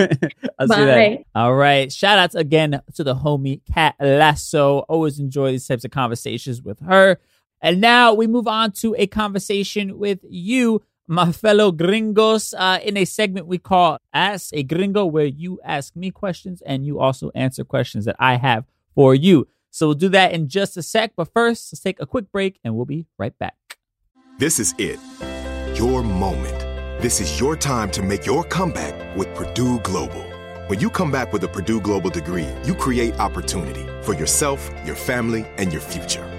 [0.59, 0.75] I'll Bye.
[0.75, 1.19] see that.
[1.35, 1.91] All right.
[1.91, 4.79] Shout outs again to the homie Kat Lasso.
[4.89, 7.19] Always enjoy these types of conversations with her.
[7.61, 12.95] And now we move on to a conversation with you, my fellow gringos, uh, in
[12.97, 17.31] a segment we call Ask a Gringo, where you ask me questions and you also
[17.35, 19.47] answer questions that I have for you.
[19.71, 21.13] So we'll do that in just a sec.
[21.15, 23.55] But first, let's take a quick break and we'll be right back.
[24.37, 24.99] This is it.
[25.77, 26.57] Your moment.
[27.01, 30.23] This is your time to make your comeback with Purdue Global.
[30.67, 34.95] When you come back with a Purdue Global degree, you create opportunity for yourself, your
[34.95, 36.38] family, and your future.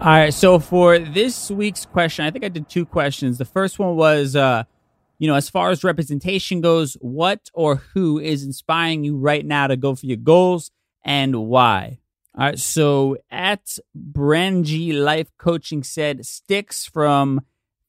[0.00, 3.36] All right, so for this week's question, I think I did two questions.
[3.36, 4.64] The first one was, uh,
[5.18, 9.66] you know, as far as representation goes, what or who is inspiring you right now
[9.66, 10.70] to go for your goals
[11.04, 11.98] and why?
[12.34, 17.42] All right, so at Brangy Life Coaching said, Sticks from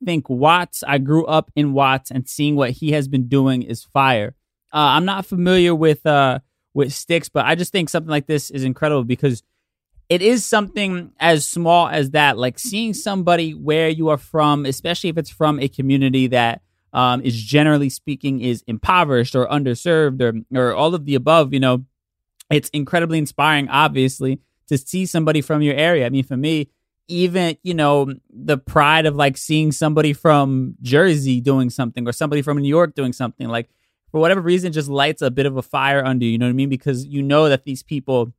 [0.04, 0.84] Think Watts.
[0.86, 4.36] I grew up in Watts, and seeing what he has been doing is fire.
[4.74, 6.40] Uh, I'm not familiar with uh,
[6.74, 9.44] with Sticks, but I just think something like this is incredible because
[10.12, 15.10] it is something as small as that, like seeing somebody where you are from, especially
[15.10, 20.34] if it's from a community that um, is generally speaking is impoverished or underserved or
[20.60, 21.54] or all of the above.
[21.54, 21.86] You know,
[22.50, 26.06] it's incredibly inspiring, obviously, to see somebody from your area.
[26.06, 26.70] I mean, for me,
[27.08, 32.42] even you know the pride of like seeing somebody from Jersey doing something or somebody
[32.42, 33.70] from New York doing something like
[34.12, 36.34] for whatever reason just lights a bit of a fire under you.
[36.34, 36.68] You know what I mean?
[36.68, 38.34] Because you know that these people,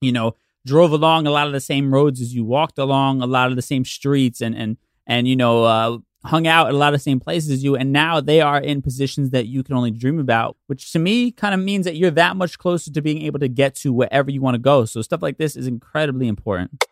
[0.00, 0.34] you know
[0.66, 3.56] drove along a lot of the same roads as you, walked along a lot of
[3.56, 7.00] the same streets, and and and you know uh, hung out at a lot of
[7.00, 9.90] the same places as you, and now they are in positions that you can only
[9.90, 13.22] dream about, which to me kind of means that you're that much closer to being
[13.22, 14.84] able to get to wherever you want to go.
[14.84, 16.84] So stuff like this is incredibly important.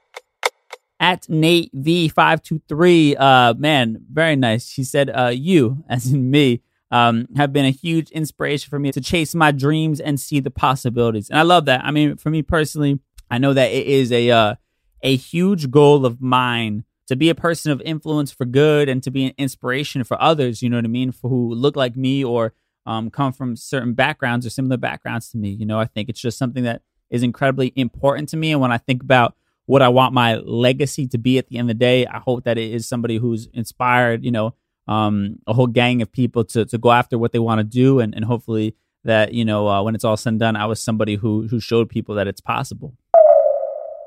[1.00, 4.68] At Nate V five two three, uh, man, very nice.
[4.68, 8.92] She said, uh, "You, as in me." Um, have been a huge inspiration for me
[8.92, 11.30] to chase my dreams and see the possibilities.
[11.30, 11.82] And I love that.
[11.82, 13.00] I mean, for me personally,
[13.32, 14.54] I know that it is a uh,
[15.02, 19.10] a huge goal of mine to be a person of influence for good and to
[19.10, 20.62] be an inspiration for others.
[20.62, 21.12] You know what I mean?
[21.12, 22.52] For who look like me or
[22.84, 25.48] um, come from certain backgrounds or similar backgrounds to me.
[25.48, 28.52] You know, I think it's just something that is incredibly important to me.
[28.52, 31.70] And when I think about what I want my legacy to be at the end
[31.70, 34.26] of the day, I hope that it is somebody who's inspired.
[34.26, 34.54] You know,
[34.86, 37.98] um, a whole gang of people to to go after what they want to do,
[37.98, 40.82] and and hopefully that you know uh, when it's all said and done, I was
[40.82, 42.94] somebody who who showed people that it's possible.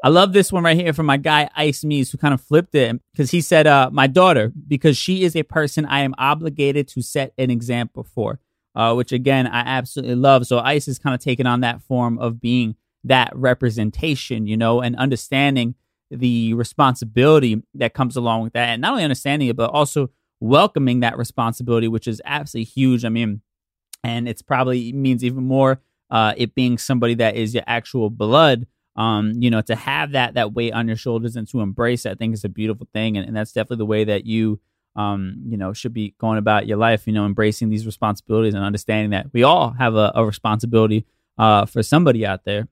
[0.06, 2.76] I love this one right here from my guy Ice Mees, who kind of flipped
[2.76, 6.88] it because he said, uh, "My daughter, because she is a person I am obligated
[6.90, 8.40] to set an example for."
[8.76, 10.46] Uh, which again I absolutely love.
[10.46, 14.80] So Ice is kind of taking on that form of being that representation, you know,
[14.80, 15.74] and understanding
[16.12, 21.00] the responsibility that comes along with that, and not only understanding it, but also welcoming
[21.00, 23.06] that responsibility, which is absolutely huge.
[23.06, 23.42] I mean,
[24.04, 25.82] and it's probably means even more
[26.12, 30.36] uh, it being somebody that is your actual blood um, you know, to have that
[30.36, 33.18] that weight on your shoulders and to embrace it, I think is a beautiful thing,
[33.18, 34.60] and, and that's definitely the way that you,
[34.96, 37.08] um, you know, should be going about your life.
[37.08, 41.06] You know, embracing these responsibilities and understanding that we all have a, a responsibility
[41.38, 42.68] uh, for somebody out there.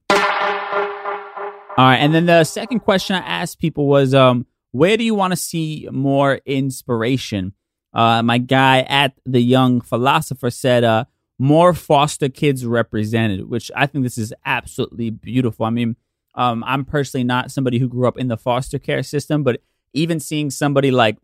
[1.76, 5.16] All right, and then the second question I asked people was, um, where do you
[5.16, 7.54] want to see more inspiration?
[7.94, 11.06] Uh, my guy at the Young Philosopher said, uh,
[11.40, 15.66] more foster kids represented, which I think this is absolutely beautiful.
[15.66, 15.96] I mean,
[16.36, 19.62] um, I'm personally not somebody who grew up in the foster care system, but
[19.94, 21.18] even seeing somebody like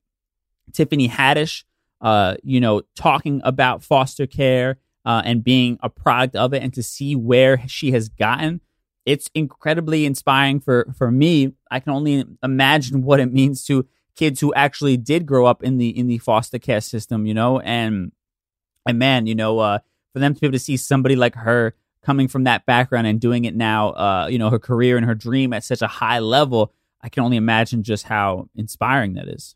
[0.74, 1.64] Tiffany Haddish,
[2.02, 6.74] uh, you know, talking about foster care uh, and being a product of it, and
[6.74, 8.62] to see where she has gotten,
[9.06, 11.54] it's incredibly inspiring for for me.
[11.72, 15.78] I can only imagine what it means to kids who actually did grow up in
[15.78, 18.12] the in the foster care system, you know, and
[18.86, 19.80] and man, you know, uh,
[20.14, 21.74] for them to be able to see somebody like her
[22.04, 25.16] coming from that background and doing it now, uh, you know, her career and her
[25.16, 29.56] dream at such a high level, I can only imagine just how inspiring that is.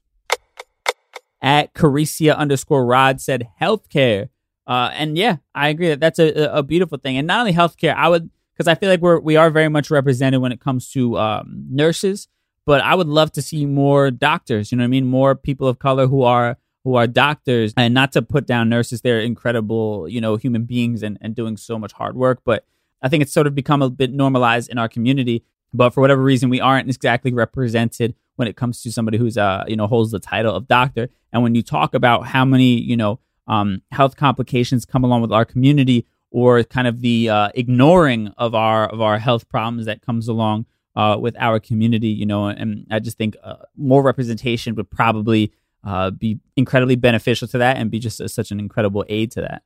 [1.41, 4.29] At Caricia underscore Rod said healthcare.
[4.65, 7.17] Uh, and yeah, I agree that that's a, a beautiful thing.
[7.17, 9.89] And not only healthcare, I would, because I feel like we're, we are very much
[9.91, 12.27] represented when it comes to um, nurses,
[12.65, 15.05] but I would love to see more doctors, you know what I mean?
[15.05, 19.01] More people of color who are who are doctors and not to put down nurses
[19.01, 22.65] they're incredible you know human beings and, and doing so much hard work but
[23.01, 25.43] i think it's sort of become a bit normalized in our community.
[25.75, 29.63] But for whatever reason we aren't exactly represented when it comes to somebody who's uh
[29.67, 31.09] you know holds the title of doctor.
[31.31, 35.34] And when you talk about how many you know um, health complications come along with
[35.34, 40.01] our community or kind of the uh, ignoring of our of our health problems that
[40.01, 40.65] comes along
[40.95, 45.51] uh, with our community you know and i just think uh, more representation would probably
[45.84, 49.41] uh, be incredibly beneficial to that and be just a, such an incredible aid to
[49.41, 49.63] that.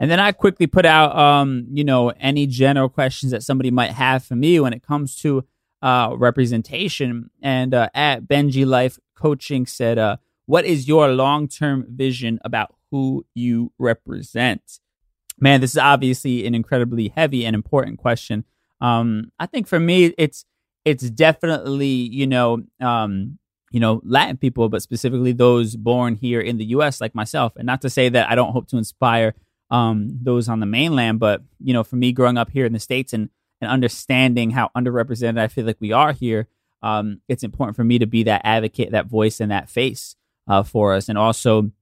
[0.00, 3.92] And then I quickly put out, um, you know, any general questions that somebody might
[3.92, 5.44] have for me when it comes to
[5.82, 7.30] uh, representation.
[7.42, 12.74] And uh, at Benji Life Coaching said, uh, "What is your long term vision about
[12.90, 14.80] who you represent?"
[15.38, 18.44] Man, this is obviously an incredibly heavy and important question.
[18.80, 20.44] Um, I think for me, it's
[20.84, 23.38] it's definitely you know um,
[23.74, 27.00] you know Latin people, but specifically those born here in the U.S.
[27.00, 27.54] like myself.
[27.56, 29.34] And not to say that I don't hope to inspire
[29.68, 32.78] um, those on the mainland, but you know, for me growing up here in the
[32.78, 36.46] states and and understanding how underrepresented I feel like we are here,
[36.82, 40.14] um, it's important for me to be that advocate, that voice, and that face
[40.46, 41.72] uh, for us, and also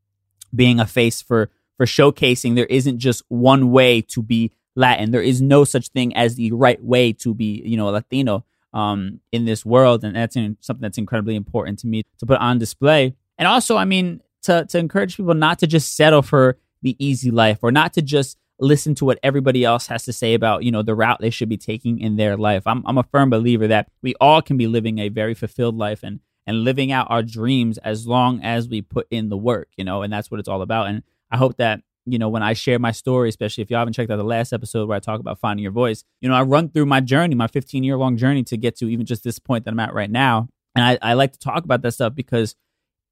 [0.55, 5.11] being a face for for showcasing there isn't just one way to be Latin.
[5.11, 9.21] There is no such thing as the right way to be, you know, Latino um,
[9.31, 12.59] in this world, and that's in, something that's incredibly important to me to put on
[12.59, 13.15] display.
[13.39, 17.31] And also, I mean, to to encourage people not to just settle for the easy
[17.31, 20.71] life or not to just listen to what everybody else has to say about you
[20.71, 22.63] know the route they should be taking in their life.
[22.67, 26.01] I'm I'm a firm believer that we all can be living a very fulfilled life
[26.03, 29.85] and and living out our dreams as long as we put in the work, you
[29.85, 30.89] know, and that's what it's all about.
[30.89, 33.95] And I hope that you know, when I share my story, especially if you haven't
[33.95, 36.43] checked out the last episode where I talk about finding your voice, you know, I
[36.43, 39.39] run through my journey, my 15 year long journey to get to even just this
[39.39, 40.49] point that I'm at right now.
[40.75, 42.57] And I, I like to talk about that stuff because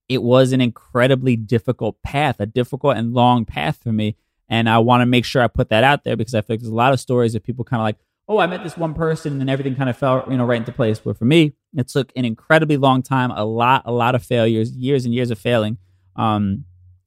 [0.08, 4.16] it was an incredibly difficult path, a difficult and long path for me.
[4.48, 6.60] And I want to make sure I put that out there because I feel like
[6.60, 7.96] there's a lot of stories of people kind of like,
[8.28, 10.72] oh, I met this one person and everything kind of fell, you know, right into
[10.72, 10.98] place.
[10.98, 14.72] But for me, it took an incredibly long time, a lot, a lot of failures,
[14.72, 15.78] years and years of failing.
[16.16, 16.64] Um,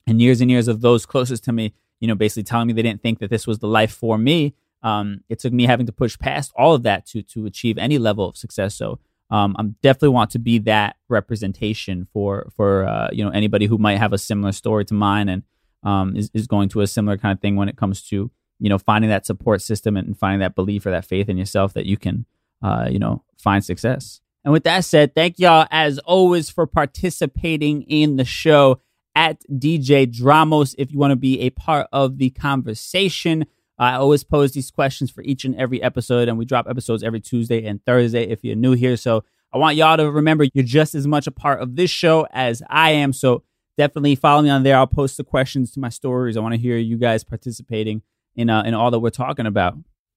[0.07, 2.81] and years and years of those closest to me, you know, basically telling me they
[2.81, 4.53] didn't think that this was the life for me.
[4.81, 7.97] Um, it took me having to push past all of that to to achieve any
[7.97, 8.75] level of success.
[8.75, 8.99] So
[9.29, 13.77] um, I'm definitely want to be that representation for for uh, you know anybody who
[13.77, 15.43] might have a similar story to mine and
[15.83, 18.29] um, is is going to a similar kind of thing when it comes to
[18.59, 21.73] you know finding that support system and finding that belief or that faith in yourself
[21.73, 22.25] that you can
[22.61, 24.21] uh, you know find success.
[24.45, 28.81] And with that said, thank y'all as always for participating in the show
[29.15, 33.45] at DJ Dramos if you want to be a part of the conversation.
[33.77, 37.19] I always pose these questions for each and every episode, and we drop episodes every
[37.19, 38.97] Tuesday and Thursday if you're new here.
[38.97, 42.27] So I want y'all to remember you're just as much a part of this show
[42.31, 43.13] as I am.
[43.13, 43.43] So
[43.77, 44.77] definitely follow me on there.
[44.77, 46.37] I'll post the questions to my stories.
[46.37, 48.01] I want to hear you guys participating
[48.35, 49.75] in uh, in all that we're talking about.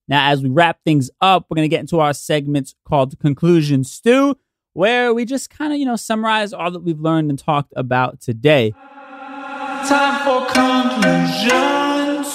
[0.09, 3.83] Now, as we wrap things up, we're going to get into our segments called Conclusion
[3.85, 4.37] Stew
[4.77, 8.21] where we just kind of, you know, summarize all that we've learned and talked about
[8.21, 8.73] today.
[9.89, 12.27] Time for conclusions.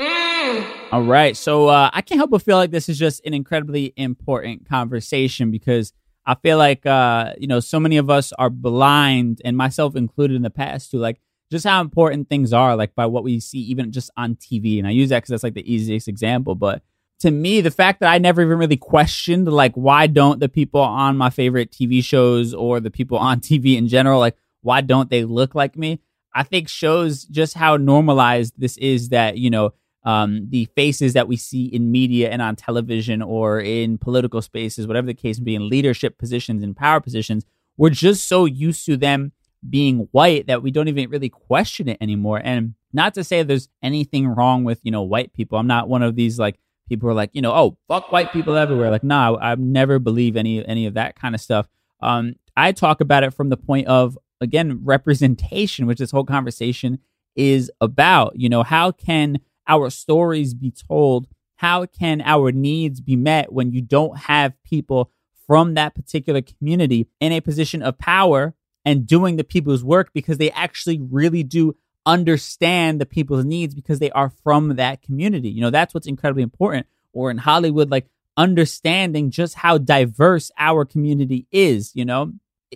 [0.00, 0.66] Mm.
[0.90, 1.36] All right.
[1.36, 5.52] So uh, I can't help but feel like this is just an incredibly important conversation
[5.52, 5.92] because
[6.26, 10.34] I feel like, uh, you know, so many of us are blind, and myself included
[10.34, 11.20] in the past, to like
[11.52, 14.78] just how important things are, like by what we see even just on TV.
[14.78, 16.56] And I use that because that's like the easiest example.
[16.56, 16.82] But
[17.20, 20.80] to me, the fact that I never even really questioned, like, why don't the people
[20.80, 25.10] on my favorite TV shows or the people on TV in general, like, why don't
[25.10, 26.00] they look like me?
[26.34, 29.72] I think shows just how normalized this is that, you know,
[30.04, 34.86] um, the faces that we see in media and on television or in political spaces,
[34.86, 37.44] whatever the case may be, in leadership positions and power positions,
[37.76, 39.32] we're just so used to them
[39.68, 42.40] being white that we don't even really question it anymore.
[42.42, 45.58] And not to say there's anything wrong with, you know, white people.
[45.58, 46.58] I'm not one of these like
[46.88, 48.90] people are like, you know, oh, fuck white people everywhere.
[48.90, 51.68] Like, nah, I never believe any any of that kind of stuff.
[52.00, 56.98] Um, I talk about it from the point of again representation, which this whole conversation
[57.36, 58.38] is about.
[58.38, 61.28] You know, how can our stories be told?
[61.56, 65.10] How can our needs be met when you don't have people
[65.46, 70.38] from that particular community in a position of power and doing the people's work because
[70.38, 71.74] they actually really do
[72.08, 75.50] understand the people's needs because they are from that community.
[75.50, 76.86] You know, that's what's incredibly important.
[77.12, 78.06] Or in Hollywood, like
[78.36, 82.32] understanding just how diverse our community is, you know?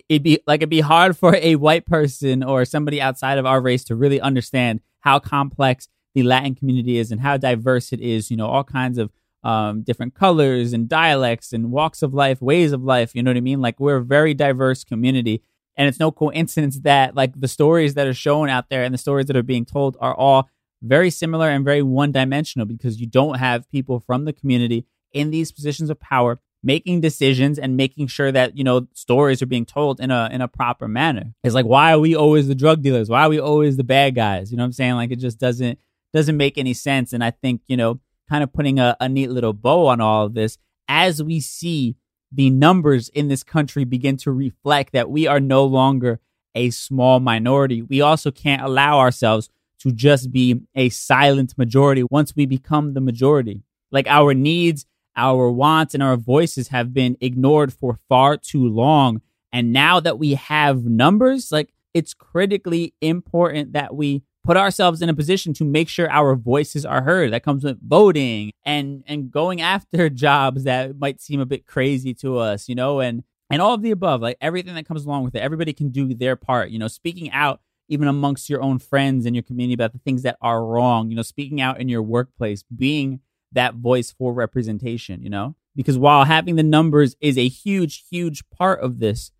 [0.09, 3.61] It'd be like it'd be hard for a white person or somebody outside of our
[3.61, 8.31] race to really understand how complex the Latin community is and how diverse it is,
[8.31, 9.11] you know, all kinds of
[9.43, 13.13] um, different colors and dialects and walks of life, ways of life.
[13.13, 13.61] You know what I mean?
[13.61, 15.43] Like we're a very diverse community.
[15.75, 18.97] And it's no coincidence that like the stories that are shown out there and the
[18.99, 20.49] stories that are being told are all
[20.81, 25.31] very similar and very one dimensional because you don't have people from the community in
[25.31, 29.65] these positions of power making decisions and making sure that you know stories are being
[29.65, 31.33] told in a in a proper manner.
[31.43, 33.09] It's like why are we always the drug dealers?
[33.09, 34.51] Why are we always the bad guys?
[34.51, 34.95] You know what I'm saying?
[34.95, 35.77] Like it just doesn't
[36.13, 37.13] doesn't make any sense.
[37.13, 37.99] And I think you know,
[38.29, 40.57] kind of putting a, a neat little bow on all of this
[40.87, 41.95] as we see
[42.33, 46.19] the numbers in this country begin to reflect that we are no longer
[46.55, 47.81] a small minority.
[47.81, 53.01] We also can't allow ourselves to just be a silent majority once we become the
[53.01, 53.63] majority.
[53.91, 59.21] Like our needs our wants and our voices have been ignored for far too long.
[59.51, 65.09] And now that we have numbers, like it's critically important that we put ourselves in
[65.09, 67.31] a position to make sure our voices are heard.
[67.31, 72.13] That comes with voting and and going after jobs that might seem a bit crazy
[72.15, 75.23] to us, you know, and and all of the above, like everything that comes along
[75.23, 75.39] with it.
[75.39, 79.35] Everybody can do their part, you know, speaking out even amongst your own friends and
[79.35, 82.63] your community about the things that are wrong, you know, speaking out in your workplace,
[82.63, 83.19] being
[83.51, 85.55] that voice for representation, you know?
[85.75, 89.31] Because while having the numbers is a huge huge part of this,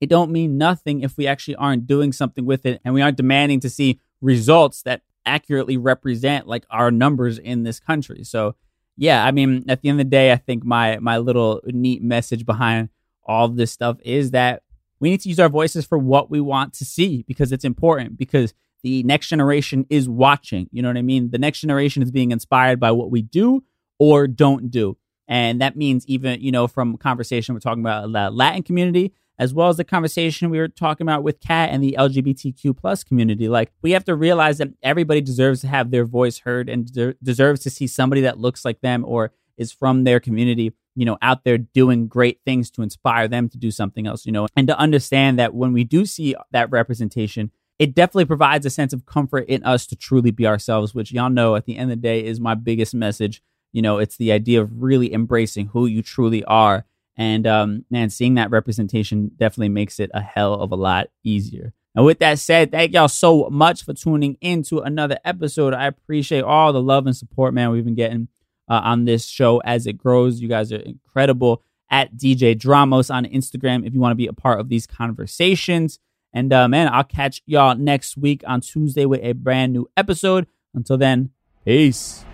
[0.00, 3.16] it don't mean nothing if we actually aren't doing something with it and we aren't
[3.16, 8.24] demanding to see results that accurately represent like our numbers in this country.
[8.24, 8.54] So,
[8.96, 12.02] yeah, I mean, at the end of the day, I think my my little neat
[12.02, 12.88] message behind
[13.24, 14.62] all of this stuff is that
[15.00, 18.18] we need to use our voices for what we want to see because it's important
[18.18, 20.68] because the next generation is watching.
[20.72, 21.30] You know what I mean?
[21.30, 23.62] The next generation is being inspired by what we do
[23.98, 24.96] or don't do.
[25.26, 29.54] And that means even, you know, from conversation we're talking about the Latin community, as
[29.54, 33.48] well as the conversation we were talking about with Kat and the LGBTQ plus community.
[33.48, 37.14] Like we have to realize that everybody deserves to have their voice heard and de-
[37.22, 41.18] deserves to see somebody that looks like them or is from their community, you know,
[41.22, 44.66] out there doing great things to inspire them to do something else, you know, and
[44.68, 49.06] to understand that when we do see that representation, it definitely provides a sense of
[49.06, 52.02] comfort in us to truly be ourselves, which y'all know at the end of the
[52.02, 53.40] day is my biggest message.
[53.72, 56.84] You know, it's the idea of really embracing who you truly are
[57.18, 61.74] and um, man, seeing that representation definitely makes it a hell of a lot easier.
[61.96, 65.74] And with that said, thank y'all so much for tuning in to another episode.
[65.74, 68.28] I appreciate all the love and support, man, we've been getting
[68.68, 70.40] uh, on this show as it grows.
[70.40, 74.32] You guys are incredible at DJ Dramos on Instagram if you want to be a
[74.32, 75.98] part of these conversations.
[76.32, 80.46] And uh, man, I'll catch y'all next week on Tuesday with a brand new episode.
[80.74, 81.30] Until then,
[81.64, 82.24] peace.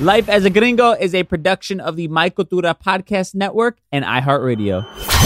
[0.00, 5.25] Life as a Gringo is a production of the My Cultura Podcast Network and iHeartRadio.